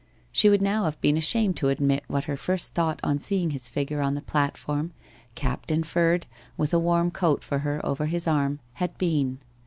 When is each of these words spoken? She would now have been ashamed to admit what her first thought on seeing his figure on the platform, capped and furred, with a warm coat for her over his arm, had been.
She 0.31 0.49
would 0.49 0.63
now 0.63 0.85
have 0.85 0.99
been 0.99 1.15
ashamed 1.15 1.57
to 1.57 1.69
admit 1.69 2.03
what 2.07 2.23
her 2.23 2.35
first 2.35 2.73
thought 2.73 2.99
on 3.03 3.19
seeing 3.19 3.51
his 3.51 3.69
figure 3.69 4.01
on 4.01 4.15
the 4.15 4.23
platform, 4.23 4.93
capped 5.35 5.69
and 5.69 5.85
furred, 5.85 6.25
with 6.57 6.73
a 6.73 6.79
warm 6.79 7.11
coat 7.11 7.43
for 7.43 7.59
her 7.59 7.79
over 7.85 8.07
his 8.07 8.27
arm, 8.27 8.61
had 8.81 8.97
been. 8.97 9.37